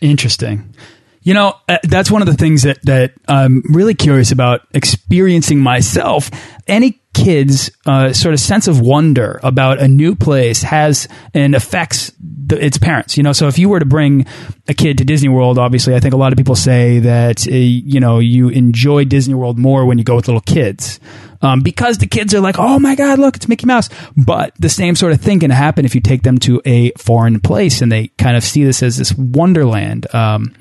[0.00, 0.74] Interesting.
[1.22, 5.58] You know, uh, that's one of the things that, that I'm really curious about experiencing
[5.58, 6.30] myself.
[6.66, 12.12] Any kid's uh, sort of sense of wonder about a new place has and affects
[12.18, 13.16] the, its parents.
[13.16, 14.26] You know, so if you were to bring
[14.68, 17.50] a kid to Disney World, obviously, I think a lot of people say that uh,
[17.50, 21.00] you know you enjoy Disney World more when you go with little kids
[21.42, 23.88] um, because the kids are like, oh my God, look, it's Mickey Mouse.
[24.16, 27.40] But the same sort of thing can happen if you take them to a foreign
[27.40, 30.12] place and they kind of see this as this wonderland.
[30.14, 30.54] Um,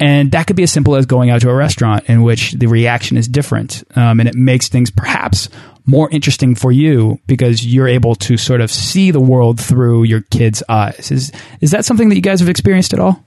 [0.00, 2.66] and that could be as simple as going out to a restaurant in which the
[2.66, 3.82] reaction is different.
[3.96, 5.48] Um, and it makes things perhaps
[5.88, 10.20] more interesting for you because you're able to sort of see the world through your
[10.20, 11.10] kids' eyes.
[11.10, 13.24] Is, is that something that you guys have experienced at all?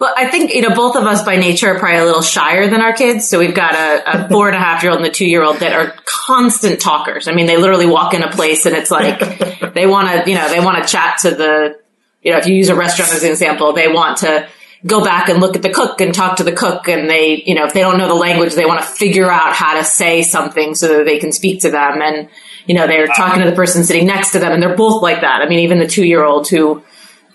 [0.00, 2.68] Well, I think, you know, both of us by nature are probably a little shyer
[2.68, 3.28] than our kids.
[3.28, 5.44] So we've got a, a four and a half year old and a two year
[5.44, 7.28] old that are constant talkers.
[7.28, 10.36] I mean, they literally walk in a place and it's like they want to, you
[10.36, 11.78] know, they want to chat to the,
[12.22, 14.48] you know, if you use a restaurant as an example, they want to
[14.84, 16.88] go back and look at the cook and talk to the cook.
[16.88, 19.54] And they, you know, if they don't know the language, they want to figure out
[19.54, 22.02] how to say something so that they can speak to them.
[22.02, 22.28] And,
[22.66, 25.20] you know, they're talking to the person sitting next to them and they're both like
[25.20, 25.42] that.
[25.42, 26.82] I mean, even the two year old who,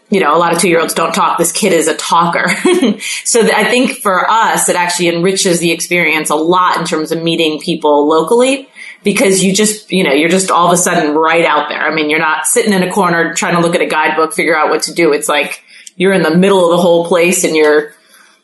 [0.10, 1.38] you know, a lot of two year olds don't talk.
[1.38, 2.48] This kid is a talker.
[3.24, 7.12] so th- I think for us, it actually enriches the experience a lot in terms
[7.12, 8.70] of meeting people locally
[9.04, 11.82] because you just, you know, you're just all of a sudden right out there.
[11.82, 14.58] I mean, you're not sitting in a corner trying to look at a guidebook, figure
[14.58, 15.14] out what to do.
[15.14, 15.62] It's like
[15.98, 17.92] you're in the middle of the whole place and you're,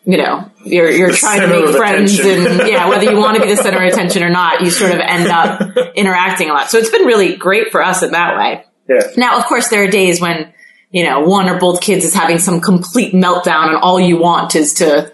[0.04, 2.60] you know, you're, you're the trying to make friends attention.
[2.60, 4.92] and yeah, whether you want to be the center of attention or not, you sort
[4.92, 6.70] of end up interacting a lot.
[6.70, 8.66] So it's been really great for us in that way.
[8.90, 9.08] Yeah.
[9.16, 10.52] Now, of course, there are days when,
[10.92, 14.56] you know, one or both kids is having some complete meltdown and all you want
[14.56, 15.14] is to,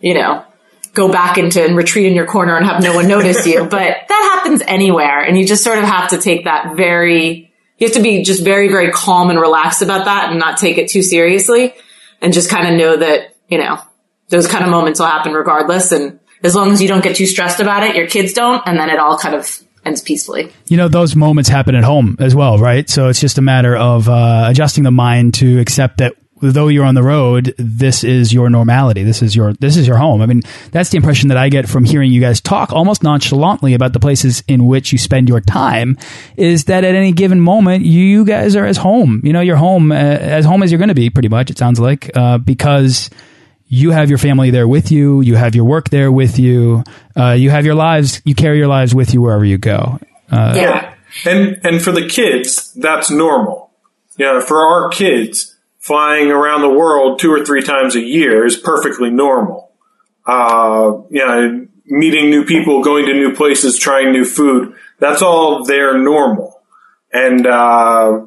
[0.00, 0.44] you know,
[0.92, 3.60] go back into and retreat in your corner and have no one notice you.
[3.60, 3.70] But
[4.08, 5.20] that happens anywhere.
[5.20, 7.45] And you just sort of have to take that very,
[7.78, 10.78] you have to be just very, very calm and relaxed about that and not take
[10.78, 11.74] it too seriously
[12.20, 13.78] and just kind of know that, you know,
[14.28, 15.92] those kind of moments will happen regardless.
[15.92, 18.78] And as long as you don't get too stressed about it, your kids don't, and
[18.78, 20.52] then it all kind of ends peacefully.
[20.66, 22.88] You know, those moments happen at home as well, right?
[22.88, 26.84] So it's just a matter of uh, adjusting the mind to accept that though you're
[26.84, 29.02] on the road, this is your normality.
[29.02, 30.22] This is your this is your home.
[30.22, 33.74] I mean, that's the impression that I get from hearing you guys talk almost nonchalantly
[33.74, 35.96] about the places in which you spend your time.
[36.36, 39.20] Is that at any given moment you guys are as home?
[39.24, 41.10] You know, you're home uh, as home as you're going to be.
[41.10, 43.10] Pretty much, it sounds like uh, because
[43.68, 46.84] you have your family there with you, you have your work there with you,
[47.16, 49.98] uh, you have your lives, you carry your lives with you wherever you go.
[50.30, 50.94] Uh, yeah.
[51.24, 53.72] And, and for the kids, that's normal.
[54.18, 55.55] Yeah, for our kids,
[55.86, 59.70] flying around the world two or three times a year is perfectly normal.
[60.26, 65.64] Uh, you know, meeting new people, going to new places, trying new food, that's all
[65.64, 66.60] their normal.
[67.12, 68.26] And, uh,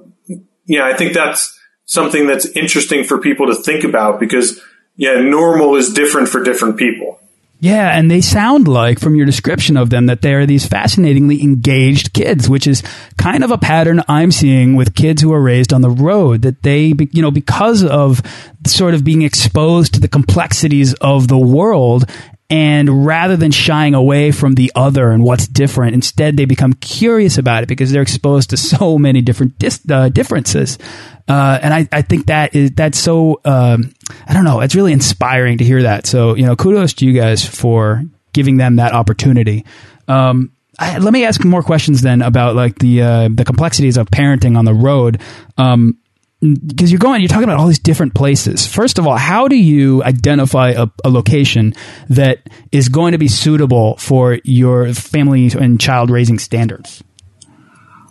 [0.65, 4.61] yeah, I think that's something that's interesting for people to think about because
[4.95, 7.19] yeah, normal is different for different people.
[7.61, 11.43] Yeah, and they sound like, from your description of them, that they are these fascinatingly
[11.43, 12.81] engaged kids, which is
[13.17, 16.43] kind of a pattern I'm seeing with kids who are raised on the road.
[16.43, 18.21] That they, you know, because of
[18.65, 22.09] sort of being exposed to the complexities of the world
[22.49, 27.37] and rather than shying away from the other and what's different, instead they become curious
[27.37, 29.53] about it because they're exposed to so many different
[29.91, 30.79] uh, differences.
[31.27, 33.93] Uh, and I, I think that is that's so um,
[34.27, 34.61] I don't know.
[34.61, 36.07] It's really inspiring to hear that.
[36.07, 39.65] So you know, kudos to you guys for giving them that opportunity.
[40.07, 44.09] Um, I, let me ask more questions then about like the uh, the complexities of
[44.09, 45.21] parenting on the road.
[45.57, 45.99] Um,
[46.41, 48.65] because you're going, you're talking about all these different places.
[48.65, 51.73] First of all, how do you identify a, a, location
[52.07, 57.03] that is going to be suitable for your family and child raising standards?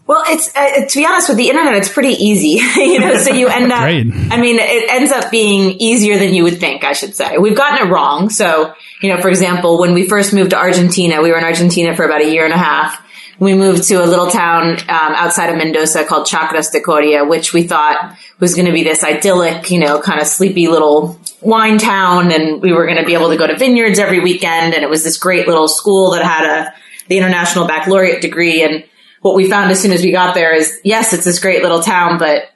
[0.06, 2.62] Well, it's uh, to be honest with the internet, it's pretty easy.
[2.80, 3.80] you know, so you end up.
[3.80, 6.84] I mean, it ends up being easier than you would think.
[6.84, 8.30] I should say we've gotten it wrong.
[8.30, 11.94] So, you know, for example, when we first moved to Argentina, we were in Argentina
[11.94, 13.02] for about a year and a half.
[13.38, 17.52] We moved to a little town um, outside of Mendoza called Chacras de Coria, which
[17.52, 21.78] we thought was going to be this idyllic, you know, kind of sleepy little wine
[21.78, 24.74] town, and we were going to be able to go to vineyards every weekend.
[24.74, 26.74] And it was this great little school that had a
[27.08, 28.84] the international baccalaureate degree and
[29.22, 31.82] what we found as soon as we got there is yes, it's this great little
[31.82, 32.50] town, but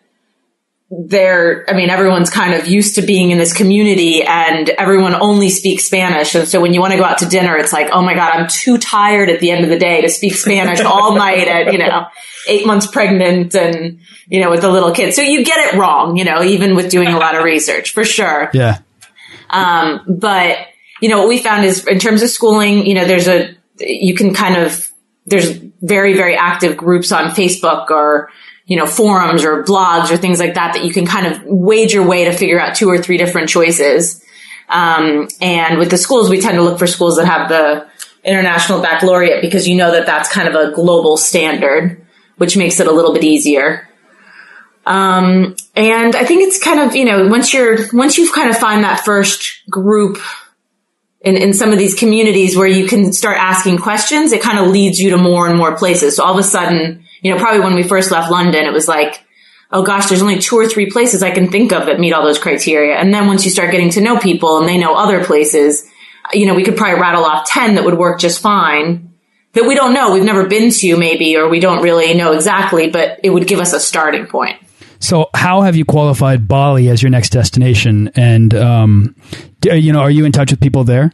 [0.94, 5.48] there, I mean, everyone's kind of used to being in this community and everyone only
[5.48, 6.35] speaks Spanish.
[6.35, 8.35] And so when you want to go out to dinner, it's like, oh my God,
[8.35, 11.72] I'm too tired at the end of the day to speak Spanish all night at,
[11.72, 12.07] you know,
[12.46, 15.14] eight months pregnant and, you know, with a little kid.
[15.14, 18.05] So you get it wrong, you know, even with doing a lot of research for
[18.05, 18.50] sure.
[18.52, 18.81] Yeah.
[19.48, 20.59] Um, but,
[21.00, 24.14] you know, what we found is in terms of schooling, you know, there's a, you
[24.14, 24.90] can kind of
[25.24, 25.50] there's
[25.81, 28.28] very, very active groups on Facebook or,
[28.73, 31.93] you know, forums or blogs or things like that that you can kind of wage
[31.93, 34.25] your way to figure out two or three different choices.
[34.71, 37.87] Um, and with the schools, we tend to look for schools that have the
[38.25, 42.03] international baccalaureate because you know that that's kind of a global standard,
[42.39, 43.87] which makes it a little bit easier.
[44.87, 48.57] Um, and I think it's kind of, you know, once you're, once you've kind of
[48.57, 50.17] find that first group
[51.21, 54.69] in, in some of these communities where you can start asking questions, it kind of
[54.69, 56.17] leads you to more and more places.
[56.17, 58.89] So all of a sudden, you know, probably when we first left London, it was
[58.89, 59.25] like,
[59.71, 62.25] oh gosh, there's only two or three places I can think of that meet all
[62.25, 62.97] those criteria.
[62.97, 65.89] And then once you start getting to know people and they know other places,
[66.33, 69.13] you know, we could probably rattle off 10 that would work just fine
[69.53, 70.13] that we don't know.
[70.13, 73.61] We've never been to maybe, or we don't really know exactly, but it would give
[73.61, 74.57] us a starting point.
[74.99, 78.13] So, how have you qualified Bali as your next destination?
[78.15, 79.17] And um,
[79.65, 81.13] you know, are you in touch with people there?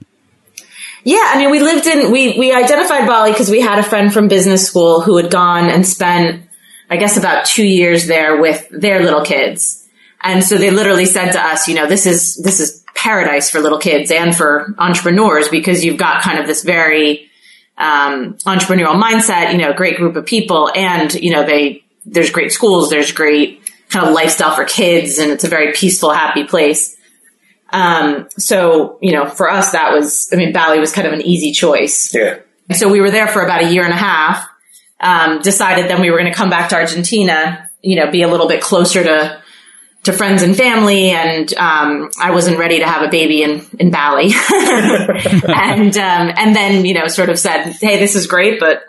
[1.09, 4.13] Yeah, I mean, we lived in we we identified Bali because we had a friend
[4.13, 6.47] from business school who had gone and spent,
[6.91, 9.89] I guess, about two years there with their little kids,
[10.23, 13.61] and so they literally said to us, you know, this is this is paradise for
[13.61, 17.31] little kids and for entrepreneurs because you've got kind of this very
[17.79, 22.53] um, entrepreneurial mindset, you know, great group of people, and you know, they there's great
[22.53, 26.98] schools, there's great kind of lifestyle for kids and it's a very peaceful, happy place.
[27.71, 31.23] Um, so, you know, for us, that was, I mean, Bali was kind of an
[31.23, 32.15] easy choice.
[32.15, 32.39] Yeah.
[32.75, 34.47] So we were there for about a year and a half,
[35.01, 38.29] um, decided then we were going to come back to Argentina, you know, be a
[38.29, 39.43] little bit closer to,
[40.05, 41.11] to friends and family.
[41.11, 44.33] And, um, I wasn't ready to have a baby in, in Bali.
[44.51, 48.83] and, um, and then, you know, sort of said, Hey, this is great, but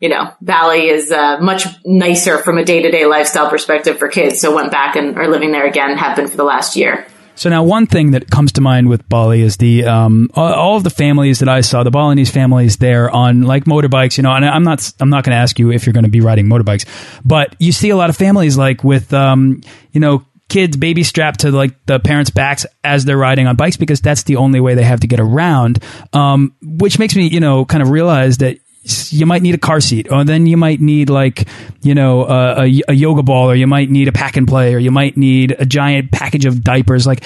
[0.00, 4.08] you know, Bali is uh, much nicer from a day to day lifestyle perspective for
[4.08, 4.38] kids.
[4.40, 5.96] So went back and are living there again.
[5.96, 7.06] Have been for the last year.
[7.36, 10.84] So now, one thing that comes to mind with Bali is the um, all of
[10.84, 14.16] the families that I saw, the Balinese families there on like motorbikes.
[14.16, 16.10] You know, and I'm not I'm not going to ask you if you're going to
[16.10, 16.86] be riding motorbikes,
[17.24, 19.60] but you see a lot of families like with um,
[19.92, 23.76] you know kids baby strapped to like the parents' backs as they're riding on bikes
[23.76, 25.82] because that's the only way they have to get around.
[26.12, 28.58] Um, which makes me, you know, kind of realize that
[29.12, 31.48] you might need a car seat, or then you might need like
[31.82, 34.78] you know a, a, yoga ball, or you might need a pack and play, or
[34.78, 37.06] you might need a giant package of diapers.
[37.06, 37.22] Like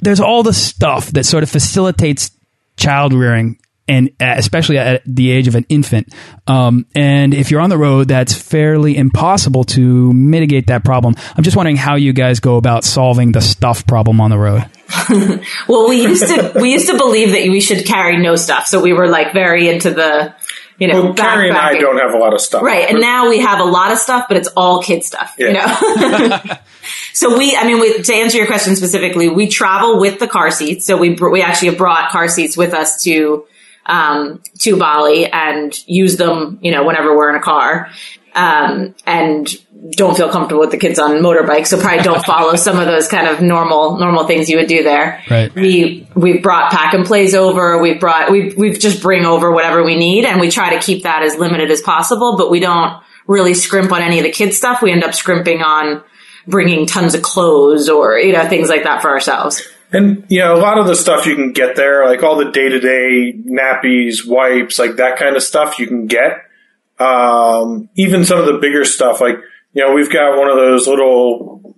[0.00, 2.30] there's all the stuff that sort of facilitates
[2.76, 6.12] child rearing and uh, especially at the age of an infant.
[6.46, 11.14] Um, and if you're on the road, that's fairly impossible to mitigate that problem.
[11.36, 14.64] I'm just wondering how you guys go about solving the stuff problem on the road.
[15.68, 18.80] well, we used to we used to believe that we should carry no stuff, so
[18.80, 20.34] we were like very into the
[20.78, 22.62] you know, well, Carrie and I don't have a lot of stuff.
[22.62, 22.88] Right.
[22.88, 25.46] And now we have a lot of stuff, but it's all kid stuff, yeah.
[25.46, 26.40] you know?
[27.12, 30.50] so we, I mean, we, to answer your question specifically, we travel with the car
[30.50, 30.86] seats.
[30.86, 33.46] So we, we actually have brought car seats with us to,
[33.86, 37.90] um, to Bali and use them, you know, whenever we're in a car.
[38.34, 39.48] Um, and
[39.92, 43.06] don't feel comfortable with the kids on motorbikes, so probably don't follow some of those
[43.08, 45.22] kind of normal normal things you would do there.
[45.30, 45.54] Right.
[45.54, 47.80] We we've brought pack and plays over.
[47.80, 51.02] We've brought we we've just bring over whatever we need, and we try to keep
[51.02, 52.36] that as limited as possible.
[52.36, 54.82] But we don't really scrimp on any of the kids stuff.
[54.82, 56.02] We end up scrimping on
[56.46, 59.62] bringing tons of clothes or you know things like that for ourselves.
[59.92, 62.50] And you know, a lot of the stuff you can get there, like all the
[62.50, 66.48] day to day nappies, wipes, like that kind of stuff, you can get.
[66.98, 69.36] Um, even some of the bigger stuff, like
[69.72, 71.76] you know, we've got one of those little,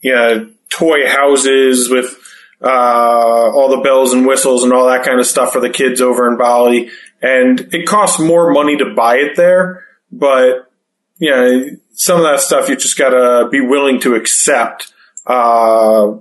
[0.00, 2.18] you know, toy houses with
[2.62, 6.00] uh, all the bells and whistles and all that kind of stuff for the kids
[6.00, 6.90] over in Bali.
[7.22, 10.70] And it costs more money to buy it there, but
[11.18, 14.92] you know, some of that stuff you just gotta be willing to accept.
[15.26, 16.16] Uh,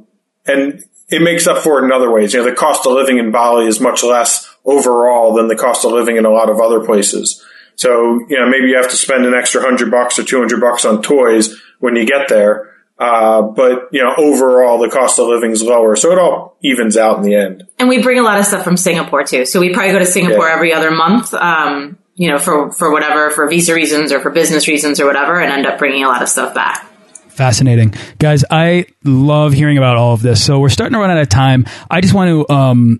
[0.45, 2.33] and it makes up for it in other ways.
[2.33, 5.85] You know, the cost of living in Bali is much less overall than the cost
[5.85, 7.43] of living in a lot of other places.
[7.77, 10.83] So, you know, maybe you have to spend an extra hundred bucks or 200 bucks
[10.83, 12.73] on toys when you get there.
[12.99, 16.97] Uh, but you know, overall the cost of living is lower, so it all evens
[16.97, 17.67] out in the end.
[17.77, 19.45] And we bring a lot of stuff from Singapore too.
[19.45, 20.55] So we probably go to Singapore yeah.
[20.55, 21.31] every other month.
[21.35, 25.39] Um, you know, for for whatever, for visa reasons or for business reasons or whatever,
[25.39, 26.87] and end up bringing a lot of stuff back.
[27.29, 28.43] Fascinating, guys.
[28.49, 30.43] I love hearing about all of this.
[30.43, 31.67] So we're starting to run out of time.
[31.91, 32.99] I just want to um,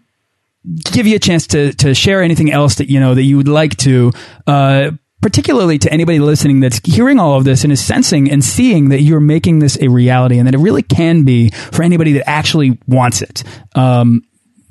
[0.92, 3.48] give you a chance to to share anything else that you know that you would
[3.48, 4.12] like to.
[4.46, 8.90] Uh, particularly to anybody listening that's hearing all of this and is sensing and seeing
[8.90, 12.30] that you're making this a reality and that it really can be for anybody that
[12.30, 13.44] actually wants it.
[13.76, 14.22] Um,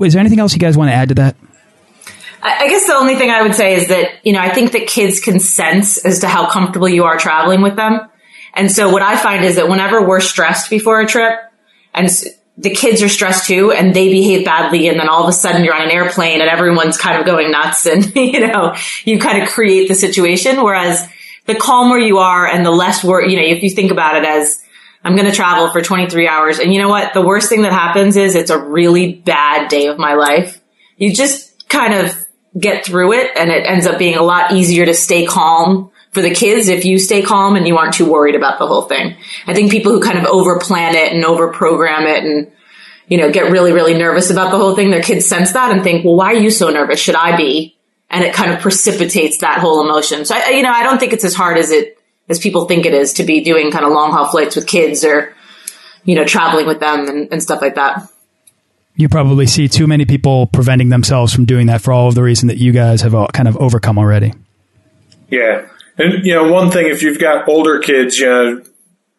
[0.01, 1.37] is there anything else you guys want to add to that?
[2.43, 4.87] I guess the only thing I would say is that, you know, I think that
[4.87, 8.01] kids can sense as to how comfortable you are traveling with them.
[8.55, 11.35] And so what I find is that whenever we're stressed before a trip
[11.93, 12.09] and
[12.59, 15.65] the kids are stressed too and they behave badly and then all of a sudden
[15.65, 19.43] you're on an airplane and everyone's kind of going nuts and you know you kind
[19.43, 20.63] of create the situation.
[20.63, 21.07] Whereas
[21.47, 24.25] the calmer you are and the less work you know if you think about it
[24.25, 24.63] as
[25.05, 27.15] I'm going to travel for 23 hours and you know what?
[27.15, 30.61] The worst thing that happens is it's a really bad day of my life.
[30.97, 32.27] You just kind of
[32.59, 36.23] get through it and it ends up being a lot easier to stay calm for
[36.23, 39.15] the kids if you stay calm and you aren't too worried about the whole thing.
[39.47, 42.51] I think people who kind of over plan it and over program it and,
[43.07, 45.83] you know, get really, really nervous about the whole thing, their kids sense that and
[45.83, 46.99] think, well, why are you so nervous?
[46.99, 47.77] Should I be?
[48.09, 50.25] And it kind of precipitates that whole emotion.
[50.25, 51.99] So, I, you know, I don't think it's as hard as it,
[52.31, 55.05] as people think it is to be doing kind of long haul flights with kids
[55.05, 55.35] or,
[56.07, 58.09] you know, traveling with them and, and stuff like that
[58.97, 62.23] you probably see too many people preventing themselves from doing that for all of the
[62.23, 64.33] reason that you guys have uh, kind of overcome already.
[65.29, 65.67] Yeah.
[65.99, 68.63] And you know, one thing if you've got older kids, you know,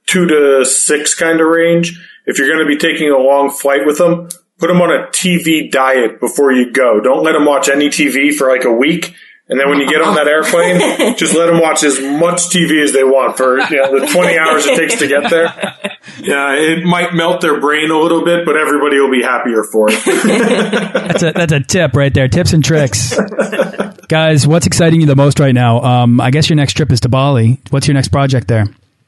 [0.05, 3.85] two to six kind of range, if you're going to be taking a long flight
[3.85, 6.99] with them, put them on a TV diet before you go.
[6.99, 9.15] Don't let them watch any TV for like a week.
[9.49, 10.79] And then when you get on that airplane,
[11.17, 14.37] just let them watch as much TV as they want for you know, the 20
[14.37, 15.53] hours it takes to get there.
[16.19, 19.87] Yeah, it might melt their brain a little bit, but everybody will be happier for
[19.89, 20.03] it.
[20.93, 22.27] that's, a, that's a tip right there.
[22.27, 23.17] Tips and tricks.
[24.07, 25.81] Guys, what's exciting you the most right now?
[25.81, 27.59] Um, I guess your next trip is to Bali.
[27.69, 28.67] What's your next project there?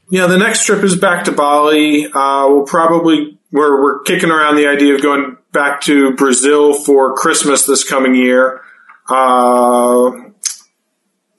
[0.10, 2.06] Yeah, the next trip is back to Bali.
[2.06, 7.16] Uh, we'll probably we're we're kicking around the idea of going back to Brazil for
[7.16, 8.62] Christmas this coming year.
[9.08, 10.12] Uh,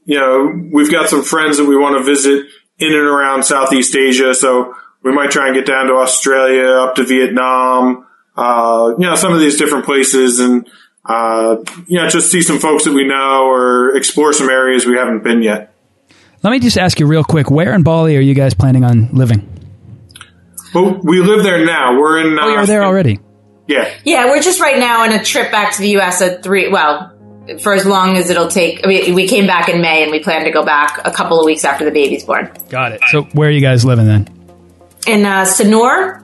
[0.05, 2.47] you know, we've got some friends that we want to visit
[2.79, 6.97] in and around Southeast Asia, so we might try and get down to Australia, up
[6.97, 10.69] to Vietnam, uh, you know, some of these different places and
[11.09, 14.97] uh, you know, just see some folks that we know or explore some areas we
[14.97, 15.75] haven't been yet.
[16.43, 19.09] Let me just ask you real quick: Where in Bali are you guys planning on
[19.13, 19.47] living?
[20.75, 21.99] Well, we live there now.
[21.99, 22.39] We're in.
[22.39, 23.19] Uh, oh, you're uh, there already.
[23.67, 23.93] Yeah.
[24.05, 26.21] Yeah, we're just right now on a trip back to the U.S.
[26.23, 26.71] at three.
[26.71, 27.17] Well,
[27.63, 28.85] for as long as it'll take.
[28.87, 31.47] We, we came back in May, and we plan to go back a couple of
[31.47, 32.53] weeks after the baby's born.
[32.69, 33.01] Got it.
[33.09, 34.29] So, where are you guys living then?
[35.07, 36.23] In uh, Sanur.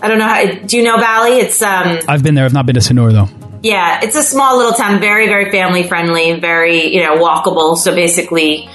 [0.00, 0.44] I don't know how.
[0.44, 1.38] Do you know Bali?
[1.38, 1.62] It's.
[1.62, 2.44] um I've been there.
[2.44, 3.28] I've not been to Sanur though.
[3.62, 7.78] Yeah, it's a small little town, very, very family friendly, very, you know, walkable.
[7.78, 8.68] So basically,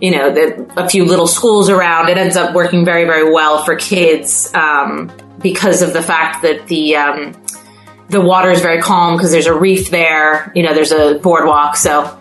[0.00, 2.08] you know, the, a few little schools around.
[2.08, 5.10] It ends up working very, very well for kids um,
[5.40, 7.34] because of the fact that the um,
[8.10, 10.52] the water is very calm because there's a reef there.
[10.54, 12.16] You know, there's a boardwalk, so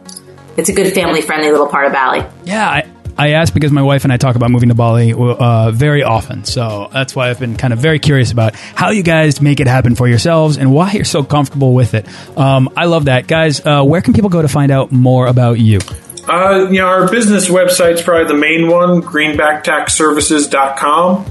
[0.58, 2.26] it's a good family friendly little part of Bali.
[2.46, 5.72] Yeah, I, I asked because my wife and I talk about moving to Bali uh,
[5.72, 6.46] very often.
[6.46, 9.68] So that's why I've been kind of very curious about how you guys make it
[9.68, 12.08] happen for yourselves and why you're so comfortable with it.
[12.38, 13.28] Um, I love that.
[13.28, 15.80] Guys, uh, where can people go to find out more about you?
[16.28, 21.26] Uh, you know, our business website's probably the main one, greenbacktaxservices.com.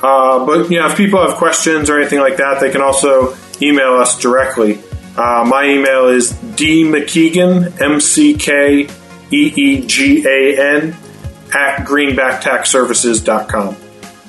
[0.00, 3.36] Uh, but, you know, if people have questions or anything like that, they can also
[3.60, 4.78] email us directly.
[5.16, 8.86] Uh, my email is dmckeegan, M-C-K-E-E-G-A-N,
[11.56, 13.76] at greenbacktaxservices.com.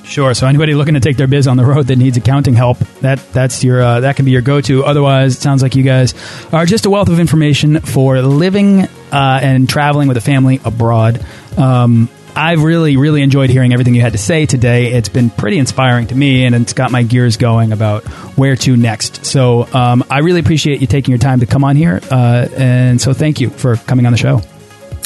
[0.04, 0.34] Sure.
[0.34, 3.20] So anybody looking to take their biz on the road that needs accounting help, that
[3.34, 4.86] that's your uh, that can be your go-to.
[4.86, 6.14] Otherwise, it sounds like you guys
[6.54, 11.24] are just a wealth of information for living uh, and traveling with a family abroad.
[11.58, 12.08] Um,
[12.38, 14.94] I've really, really enjoyed hearing everything you had to say today.
[14.94, 18.06] It's been pretty inspiring to me, and it's got my gears going about
[18.38, 19.26] where to next.
[19.26, 23.02] So um, I really appreciate you taking your time to come on here, uh, and
[23.02, 24.42] so thank you for coming on the show.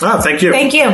[0.01, 0.51] Ah, thank you.
[0.51, 0.93] Thank you.